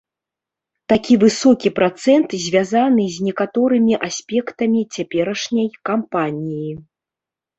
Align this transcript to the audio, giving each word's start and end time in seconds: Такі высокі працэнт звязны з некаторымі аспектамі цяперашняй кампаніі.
Такі 0.93 1.13
высокі 1.23 1.69
працэнт 1.79 2.29
звязны 2.45 3.05
з 3.17 3.27
некаторымі 3.27 3.93
аспектамі 4.09 4.81
цяперашняй 4.97 5.69
кампаніі. 5.91 6.71